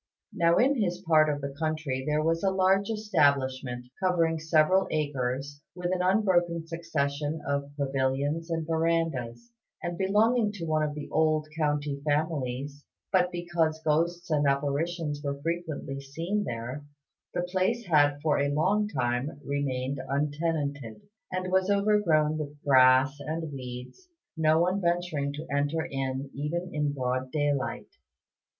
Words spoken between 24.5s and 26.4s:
one venturing to enter in